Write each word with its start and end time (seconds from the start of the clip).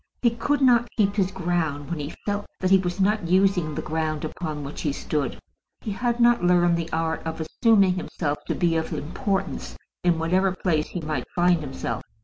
He 0.23 0.31
could 0.31 0.61
not 0.63 0.87
keep 0.97 1.15
his 1.15 1.29
ground 1.29 1.91
when 1.91 1.99
he 1.99 2.15
felt 2.25 2.47
that 2.59 2.71
he 2.71 2.79
was 2.79 2.99
not 2.99 3.27
using 3.27 3.75
the 3.75 3.83
ground 3.83 4.25
upon 4.25 4.63
which 4.63 4.81
he 4.81 4.91
stood. 4.91 5.37
He 5.81 5.91
had 5.91 6.19
not 6.19 6.43
learned 6.43 6.75
the 6.75 6.91
art 6.91 7.21
of 7.23 7.39
assuming 7.39 7.93
himself 7.93 8.39
to 8.47 8.55
be 8.55 8.75
of 8.77 8.91
importance 8.93 9.77
in 10.03 10.17
whatever 10.17 10.55
place 10.55 10.87
he 10.87 11.01
might 11.01 11.29
find 11.35 11.59
himself. 11.61 12.01